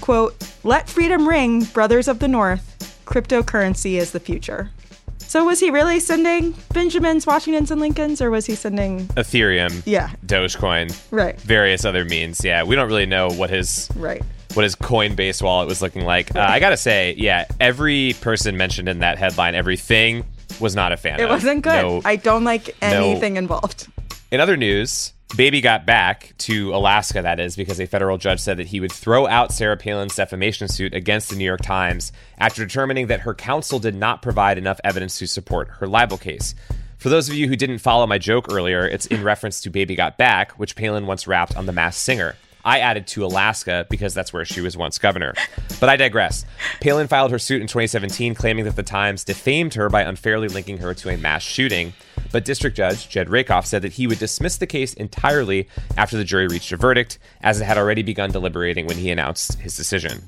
Quote, 0.00 0.34
let 0.64 0.88
freedom 0.88 1.26
ring, 1.28 1.64
brothers 1.64 2.08
of 2.08 2.18
the 2.18 2.28
North. 2.28 2.70
Cryptocurrency 3.06 3.92
is 3.98 4.12
the 4.12 4.20
future. 4.20 4.70
So 5.18 5.44
was 5.46 5.58
he 5.60 5.70
really 5.70 5.98
sending 6.00 6.54
Benjamins, 6.72 7.26
Washingtons, 7.26 7.70
and 7.70 7.80
Lincolns, 7.80 8.20
or 8.20 8.30
was 8.30 8.46
he 8.46 8.54
sending 8.54 9.06
Ethereum, 9.08 9.82
Yeah. 9.84 10.10
Dogecoin, 10.26 10.94
Right. 11.10 11.40
various 11.40 11.84
other 11.84 12.04
means. 12.04 12.44
Yeah, 12.44 12.62
we 12.62 12.76
don't 12.76 12.86
really 12.86 13.06
know 13.06 13.28
what 13.30 13.50
his 13.50 13.88
right? 13.96 14.22
what 14.52 14.62
his 14.62 14.76
Coinbase 14.76 15.42
wallet 15.42 15.66
was 15.66 15.82
looking 15.82 16.04
like. 16.04 16.36
Uh, 16.36 16.40
I 16.40 16.60
gotta 16.60 16.76
say, 16.76 17.14
yeah, 17.18 17.46
every 17.58 18.14
person 18.20 18.56
mentioned 18.56 18.88
in 18.88 19.00
that 19.00 19.18
headline, 19.18 19.56
everything 19.56 20.24
was 20.60 20.76
not 20.76 20.92
a 20.92 20.96
fan. 20.96 21.18
It 21.18 21.24
of. 21.24 21.30
wasn't 21.30 21.62
good. 21.62 21.82
No. 21.82 22.02
I 22.04 22.14
don't 22.14 22.44
like 22.44 22.76
anything 22.80 23.36
involved. 23.36 23.88
In 24.30 24.40
other 24.40 24.56
news, 24.56 25.13
Baby 25.36 25.60
got 25.60 25.84
back 25.84 26.32
to 26.38 26.72
Alaska, 26.74 27.20
that 27.22 27.40
is, 27.40 27.56
because 27.56 27.80
a 27.80 27.86
federal 27.86 28.18
judge 28.18 28.38
said 28.38 28.56
that 28.58 28.68
he 28.68 28.78
would 28.78 28.92
throw 28.92 29.26
out 29.26 29.52
Sarah 29.52 29.76
Palin's 29.76 30.14
defamation 30.14 30.68
suit 30.68 30.94
against 30.94 31.28
the 31.28 31.34
New 31.34 31.44
York 31.44 31.62
Times 31.62 32.12
after 32.38 32.64
determining 32.64 33.08
that 33.08 33.20
her 33.20 33.34
counsel 33.34 33.80
did 33.80 33.96
not 33.96 34.22
provide 34.22 34.58
enough 34.58 34.78
evidence 34.84 35.18
to 35.18 35.26
support 35.26 35.68
her 35.80 35.88
libel 35.88 36.18
case. 36.18 36.54
For 36.98 37.08
those 37.08 37.28
of 37.28 37.34
you 37.34 37.48
who 37.48 37.56
didn't 37.56 37.78
follow 37.78 38.06
my 38.06 38.16
joke 38.16 38.46
earlier, 38.52 38.86
it's 38.86 39.06
in 39.06 39.24
reference 39.24 39.60
to 39.62 39.70
Baby 39.70 39.96
Got 39.96 40.16
Back, 40.16 40.52
which 40.52 40.76
Palin 40.76 41.06
once 41.06 41.26
rapped 41.26 41.56
on 41.56 41.66
The 41.66 41.72
Masked 41.72 42.00
Singer. 42.00 42.36
I 42.64 42.78
added 42.78 43.06
to 43.08 43.26
Alaska 43.26 43.86
because 43.90 44.14
that's 44.14 44.32
where 44.32 44.44
she 44.44 44.60
was 44.60 44.76
once 44.76 44.98
governor. 44.98 45.34
But 45.80 45.90
I 45.90 45.96
digress. 45.96 46.46
Palin 46.80 47.08
filed 47.08 47.30
her 47.30 47.38
suit 47.38 47.60
in 47.60 47.66
2017 47.66 48.34
claiming 48.34 48.64
that 48.64 48.76
the 48.76 48.82
Times 48.82 49.24
defamed 49.24 49.74
her 49.74 49.90
by 49.90 50.02
unfairly 50.02 50.48
linking 50.48 50.78
her 50.78 50.94
to 50.94 51.10
a 51.10 51.18
mass 51.18 51.42
shooting. 51.42 51.92
But 52.34 52.44
District 52.44 52.76
Judge 52.76 53.08
Jed 53.08 53.30
Rakoff 53.30 53.64
said 53.64 53.82
that 53.82 53.92
he 53.92 54.08
would 54.08 54.18
dismiss 54.18 54.56
the 54.56 54.66
case 54.66 54.92
entirely 54.94 55.68
after 55.96 56.16
the 56.16 56.24
jury 56.24 56.48
reached 56.48 56.72
a 56.72 56.76
verdict, 56.76 57.20
as 57.42 57.60
it 57.60 57.64
had 57.64 57.78
already 57.78 58.02
begun 58.02 58.32
deliberating 58.32 58.88
when 58.88 58.96
he 58.96 59.12
announced 59.12 59.60
his 59.60 59.76
decision. 59.76 60.20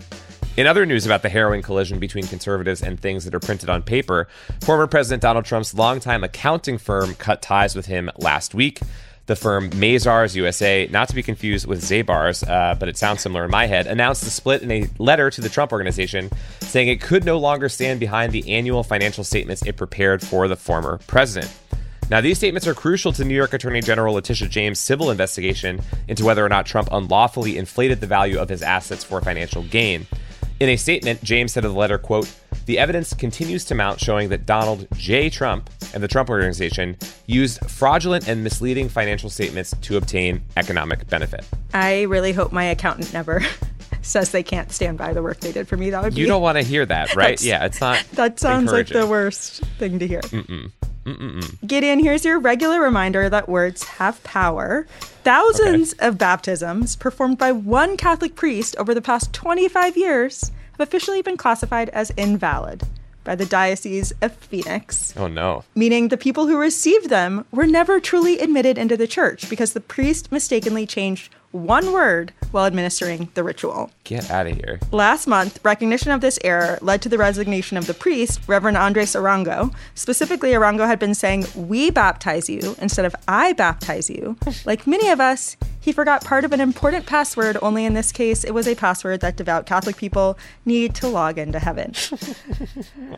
In 0.56 0.68
other 0.68 0.86
news 0.86 1.04
about 1.04 1.22
the 1.22 1.28
harrowing 1.28 1.62
collision 1.62 1.98
between 1.98 2.28
conservatives 2.28 2.80
and 2.80 3.00
things 3.00 3.24
that 3.24 3.34
are 3.34 3.40
printed 3.40 3.68
on 3.68 3.82
paper, 3.82 4.28
former 4.60 4.86
President 4.86 5.20
Donald 5.20 5.46
Trump's 5.46 5.74
longtime 5.74 6.22
accounting 6.22 6.78
firm 6.78 7.16
cut 7.16 7.42
ties 7.42 7.74
with 7.74 7.86
him 7.86 8.08
last 8.18 8.54
week. 8.54 8.78
The 9.26 9.34
firm 9.34 9.68
Mazars 9.70 10.36
USA, 10.36 10.88
not 10.92 11.08
to 11.08 11.14
be 11.16 11.24
confused 11.24 11.66
with 11.66 11.82
Zabars, 11.82 12.48
uh, 12.48 12.76
but 12.76 12.88
it 12.88 12.96
sounds 12.96 13.20
similar 13.20 13.46
in 13.46 13.50
my 13.50 13.66
head, 13.66 13.88
announced 13.88 14.22
the 14.22 14.30
split 14.30 14.62
in 14.62 14.70
a 14.70 14.88
letter 15.00 15.28
to 15.28 15.40
the 15.40 15.48
Trump 15.48 15.72
organization 15.72 16.30
saying 16.60 16.86
it 16.86 17.00
could 17.00 17.24
no 17.24 17.36
longer 17.36 17.68
stand 17.68 17.98
behind 17.98 18.30
the 18.30 18.48
annual 18.48 18.84
financial 18.84 19.24
statements 19.24 19.66
it 19.66 19.76
prepared 19.76 20.22
for 20.22 20.46
the 20.46 20.54
former 20.54 21.00
president. 21.08 21.52
Now, 22.08 22.20
these 22.20 22.38
statements 22.38 22.68
are 22.68 22.74
crucial 22.74 23.12
to 23.14 23.24
New 23.24 23.34
York 23.34 23.52
Attorney 23.52 23.80
General 23.80 24.14
Letitia 24.14 24.46
James' 24.48 24.78
civil 24.78 25.10
investigation 25.10 25.80
into 26.06 26.24
whether 26.24 26.44
or 26.44 26.48
not 26.48 26.64
Trump 26.64 26.88
unlawfully 26.92 27.58
inflated 27.58 28.00
the 28.00 28.06
value 28.06 28.38
of 28.38 28.48
his 28.48 28.62
assets 28.62 29.02
for 29.02 29.20
financial 29.20 29.62
gain. 29.64 30.06
In 30.60 30.68
a 30.68 30.76
statement, 30.76 31.22
James 31.24 31.52
said 31.52 31.64
of 31.64 31.72
the 31.72 31.78
letter, 31.78 31.98
quote, 31.98 32.32
the 32.66 32.78
evidence 32.78 33.12
continues 33.12 33.64
to 33.66 33.74
mount 33.74 34.00
showing 34.00 34.28
that 34.30 34.46
Donald 34.46 34.86
J. 34.94 35.28
Trump 35.30 35.68
and 35.94 36.02
the 36.02 36.08
Trump 36.08 36.30
Organization 36.30 36.96
used 37.26 37.58
fraudulent 37.68 38.28
and 38.28 38.42
misleading 38.42 38.88
financial 38.88 39.28
statements 39.28 39.74
to 39.82 39.96
obtain 39.96 40.42
economic 40.56 41.06
benefit. 41.08 41.44
I 41.74 42.02
really 42.02 42.32
hope 42.32 42.52
my 42.52 42.64
accountant 42.64 43.12
never 43.12 43.42
says 44.02 44.30
they 44.30 44.42
can't 44.42 44.70
stand 44.72 44.96
by 44.96 45.12
the 45.12 45.22
work 45.22 45.40
they 45.40 45.52
did 45.52 45.68
for 45.68 45.76
me. 45.76 45.90
That 45.90 46.04
would 46.04 46.14
be. 46.14 46.20
You 46.20 46.26
don't 46.26 46.42
want 46.42 46.56
to 46.56 46.62
hear 46.62 46.86
that, 46.86 47.14
right? 47.16 47.40
Yeah, 47.42 47.64
it's 47.64 47.80
not. 47.80 48.02
That 48.12 48.38
sounds 48.40 48.72
like 48.72 48.86
the 48.88 49.06
worst 49.06 49.64
thing 49.78 49.98
to 49.98 50.06
hear. 50.06 50.20
Gideon, 51.66 52.00
here's 52.00 52.24
your 52.24 52.38
regular 52.38 52.80
reminder 52.80 53.28
that 53.28 53.48
words 53.48 53.84
have 53.84 54.22
power. 54.24 54.86
Thousands 55.22 55.92
of 56.00 56.18
baptisms 56.18 56.96
performed 56.96 57.38
by 57.38 57.52
one 57.52 57.96
Catholic 57.96 58.34
priest 58.34 58.74
over 58.76 58.94
the 58.94 59.00
past 59.02 59.32
25 59.32 59.96
years 59.96 60.50
have 60.78 60.88
officially 60.88 61.22
been 61.22 61.36
classified 61.36 61.88
as 61.90 62.10
invalid 62.16 62.82
by 63.24 63.34
the 63.34 63.46
Diocese 63.46 64.12
of 64.22 64.34
Phoenix, 64.36 65.12
Oh, 65.16 65.26
no. 65.26 65.64
meaning 65.74 66.08
the 66.08 66.16
people 66.16 66.46
who 66.46 66.56
received 66.56 67.08
them 67.10 67.44
were 67.50 67.66
never 67.66 67.98
truly 67.98 68.38
admitted 68.38 68.78
into 68.78 68.96
the 68.96 69.08
church 69.08 69.50
because 69.50 69.72
the 69.72 69.80
priest 69.80 70.30
mistakenly 70.30 70.86
changed 70.86 71.34
one 71.50 71.92
word 71.92 72.32
while 72.52 72.66
administering 72.66 73.28
the 73.34 73.42
ritual. 73.42 73.90
Get 74.06 74.30
out 74.30 74.46
of 74.46 74.54
here. 74.54 74.78
Last 74.92 75.26
month, 75.26 75.58
recognition 75.64 76.12
of 76.12 76.20
this 76.20 76.38
error 76.44 76.78
led 76.80 77.02
to 77.02 77.08
the 77.08 77.18
resignation 77.18 77.76
of 77.76 77.88
the 77.88 77.94
priest, 77.94 78.40
Reverend 78.46 78.76
Andres 78.76 79.14
Arango. 79.14 79.74
Specifically, 79.96 80.50
Arango 80.50 80.86
had 80.86 81.00
been 81.00 81.12
saying, 81.12 81.46
We 81.56 81.90
baptize 81.90 82.48
you 82.48 82.76
instead 82.80 83.04
of 83.04 83.16
I 83.26 83.52
baptize 83.54 84.08
you. 84.08 84.36
Like 84.64 84.86
many 84.86 85.08
of 85.08 85.20
us, 85.20 85.56
he 85.80 85.92
forgot 85.92 86.24
part 86.24 86.44
of 86.44 86.52
an 86.52 86.60
important 86.60 87.06
password, 87.06 87.56
only 87.62 87.84
in 87.84 87.94
this 87.94 88.12
case, 88.12 88.44
it 88.44 88.52
was 88.52 88.68
a 88.68 88.76
password 88.76 89.20
that 89.22 89.36
devout 89.36 89.66
Catholic 89.66 89.96
people 89.96 90.38
need 90.64 90.94
to 90.96 91.08
log 91.08 91.38
into 91.38 91.58
heaven. 91.58 91.92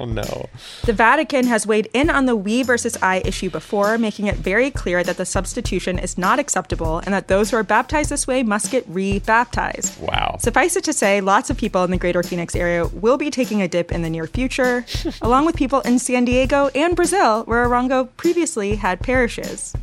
Oh, 0.01 0.05
no. 0.05 0.49
The 0.85 0.93
Vatican 0.93 1.47
has 1.47 1.67
weighed 1.67 1.89
in 1.93 2.09
on 2.09 2.27
the 2.27 2.37
we 2.37 2.63
versus 2.63 2.97
I 3.03 3.23
issue 3.25 3.51
before, 3.51 3.99
making 3.99 4.27
it 4.27 4.37
very 4.37 4.71
clear 4.71 5.03
that 5.03 5.17
the 5.17 5.25
substitution 5.25 5.99
is 5.99 6.17
not 6.17 6.39
acceptable 6.39 6.99
and 6.99 7.13
that 7.15 7.27
those 7.27 7.51
who 7.51 7.57
are 7.57 7.65
baptized 7.65 8.11
this 8.11 8.27
way 8.27 8.43
must 8.43 8.71
get 8.71 8.85
re 8.87 9.19
baptized. 9.19 10.01
Wow. 10.01 10.37
Suffice 10.39 10.77
it 10.79 10.85
to 10.85 10.93
say, 10.93 11.21
lots 11.21 11.51
of 11.51 11.59
people 11.59 11.85
in 11.85 11.91
the 11.91 11.99
greater 11.99 12.23
Phoenix 12.23 12.57
area 12.57 12.87
will 12.87 13.19
be 13.19 13.31
taking 13.31 13.61
a 13.61 13.69
dip 13.69 13.93
in 13.93 14.03
the 14.03 14.09
near 14.11 14.27
future, 14.27 14.87
along 15.23 15.45
with 15.45 15.57
people 15.57 15.81
in 15.83 15.99
San 15.99 16.25
Diego 16.25 16.71
and 16.75 16.97
Brazil, 16.97 17.45
where 17.45 17.67
Arango 17.67 18.09
previously 18.17 18.77
had 18.77 19.01
parishes. 19.01 19.75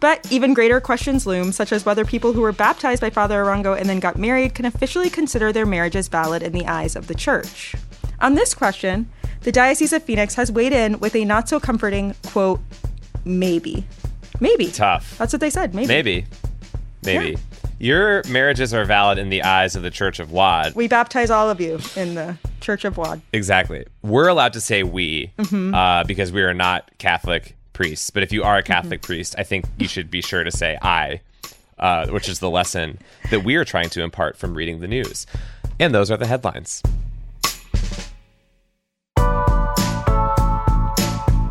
But 0.00 0.30
even 0.30 0.54
greater 0.54 0.80
questions 0.80 1.26
loom, 1.26 1.50
such 1.52 1.72
as 1.72 1.84
whether 1.84 2.04
people 2.04 2.32
who 2.32 2.40
were 2.40 2.52
baptized 2.52 3.00
by 3.00 3.10
Father 3.10 3.42
Arango 3.42 3.78
and 3.78 3.88
then 3.88 3.98
got 3.98 4.16
married 4.16 4.54
can 4.54 4.64
officially 4.64 5.10
consider 5.10 5.52
their 5.52 5.66
marriages 5.66 6.08
valid 6.08 6.42
in 6.42 6.52
the 6.52 6.66
eyes 6.66 6.94
of 6.94 7.08
the 7.08 7.14
church. 7.14 7.74
On 8.20 8.34
this 8.34 8.54
question, 8.54 9.10
the 9.40 9.52
Diocese 9.52 9.92
of 9.92 10.04
Phoenix 10.04 10.34
has 10.36 10.52
weighed 10.52 10.72
in 10.72 11.00
with 11.00 11.16
a 11.16 11.24
not 11.24 11.48
so 11.48 11.58
comforting 11.58 12.14
quote, 12.26 12.60
maybe. 13.24 13.84
Maybe. 14.40 14.68
Tough. 14.68 15.18
That's 15.18 15.32
what 15.32 15.40
they 15.40 15.50
said. 15.50 15.74
Maybe. 15.74 15.88
Maybe. 15.88 16.26
Maybe. 17.02 17.36
Your 17.78 18.22
marriages 18.28 18.74
are 18.74 18.84
valid 18.84 19.18
in 19.18 19.28
the 19.28 19.42
eyes 19.42 19.76
of 19.76 19.82
the 19.82 19.90
Church 19.90 20.18
of 20.18 20.32
Wad. 20.32 20.74
We 20.74 20.88
baptize 20.88 21.30
all 21.30 21.48
of 21.48 21.60
you 21.60 21.78
in 21.94 22.14
the 22.14 22.36
Church 22.60 22.84
of 22.84 22.96
Wad. 22.96 23.20
Exactly. 23.32 23.86
We're 24.02 24.28
allowed 24.28 24.52
to 24.54 24.60
say 24.60 24.82
we 24.82 25.32
uh, 25.38 26.04
because 26.04 26.32
we 26.32 26.42
are 26.42 26.54
not 26.54 26.90
Catholic 26.98 27.56
priests. 27.72 28.10
But 28.10 28.24
if 28.24 28.32
you 28.32 28.42
are 28.42 28.58
a 28.58 28.62
Catholic 28.62 29.02
priest, 29.02 29.36
I 29.38 29.44
think 29.44 29.64
you 29.78 29.86
should 29.86 30.10
be 30.10 30.20
sure 30.20 30.42
to 30.42 30.50
say 30.50 30.76
I, 30.82 31.20
uh, 31.78 32.08
which 32.08 32.28
is 32.28 32.40
the 32.40 32.50
lesson 32.50 32.98
that 33.30 33.44
we 33.44 33.54
are 33.54 33.64
trying 33.64 33.90
to 33.90 34.02
impart 34.02 34.36
from 34.36 34.54
reading 34.54 34.80
the 34.80 34.88
news. 34.88 35.26
And 35.78 35.94
those 35.94 36.10
are 36.10 36.16
the 36.16 36.26
headlines. 36.26 36.82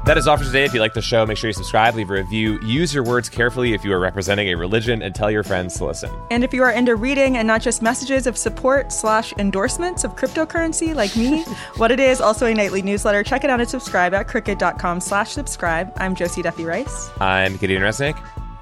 That 0.08 0.18
is 0.18 0.26
all 0.26 0.38
for 0.38 0.46
today. 0.46 0.64
If 0.64 0.74
you 0.74 0.80
like 0.80 0.94
the 0.94 1.02
show, 1.02 1.26
make 1.26 1.36
sure 1.36 1.50
you 1.50 1.54
subscribe, 1.54 1.94
leave 1.94 2.10
a 2.10 2.14
review, 2.14 2.62
use 2.62 2.94
your 2.94 3.04
words 3.04 3.28
carefully 3.28 3.74
if 3.74 3.84
you 3.84 3.92
are 3.92 4.00
representing 4.00 4.48
a 4.48 4.56
religion, 4.56 5.02
and 5.02 5.14
tell 5.14 5.30
your 5.30 5.44
friends 5.44 5.78
to 5.80 5.86
listen. 5.86 6.10
And 6.32 6.46
if 6.46 6.54
you 6.54 6.64
are 6.64 6.72
into 6.72 6.96
reading 6.96 7.36
and 7.36 7.46
not 7.46 7.60
just 7.62 7.82
messages 7.82 8.26
of 8.26 8.38
support 8.38 8.94
slash 8.94 9.34
endorsements 9.34 10.06
of 10.06 10.16
cryptocurrency 10.16 10.96
like 10.96 11.14
me, 11.18 11.44
what 11.76 11.92
it 11.92 12.00
is, 12.00 12.22
also 12.22 12.46
a 12.46 12.54
nightly 12.54 12.82
newsletter, 12.82 13.22
check 13.22 13.44
it 13.44 13.50
out 13.50 13.60
and 13.60 13.70
subscribe 13.70 14.14
at 14.14 14.30
crooked.com 14.30 15.02
slash 15.02 15.32
subscribe. 15.32 15.92
I'm 15.98 16.16
Josie 16.16 16.42
Duffy 16.42 16.64
Rice. 16.64 17.10
I'm 17.20 17.58
Gideon 17.58 17.82
Resnick. 17.82 18.18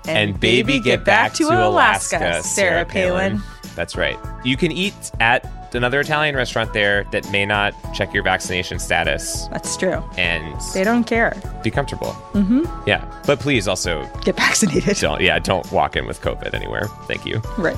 And 0.08 0.40
baby, 0.40 0.80
get 0.80 1.06
back 1.06 1.34
to 1.36 1.44
Alaska, 1.44 2.42
Sarah 2.42 2.86
Palin. 2.86 3.40
That's 3.76 3.96
right. 3.96 4.18
You 4.44 4.58
can 4.58 4.72
eat 4.72 5.12
at 5.20 5.55
another 5.74 6.00
Italian 6.02 6.36
restaurant 6.36 6.74
there 6.74 7.06
that 7.12 7.30
may 7.32 7.46
not 7.46 7.74
check 7.94 8.14
your 8.14 8.24
vaccination 8.24 8.78
status 8.80 9.48
That's 9.48 9.76
true. 9.78 10.04
and 10.18 10.60
They 10.74 10.84
don't 10.84 11.06
care. 11.06 11.36
be 11.64 11.72
comfortable. 11.72 12.14
Mm-hmm. 12.34 12.66
Yeah, 12.88 13.04
but 13.26 13.40
please 13.40 13.68
also 13.68 14.06
Get 14.22 14.36
vaccinated. 14.36 14.98
don't. 14.98 15.22
Yeah, 15.22 15.40
don't 15.40 15.70
walk 15.72 15.96
in 15.96 16.06
with 16.06 16.22
COVID 16.22 16.54
anywhere. 16.54 16.86
Thank 17.08 17.26
you. 17.26 17.40
Right. 17.58 17.78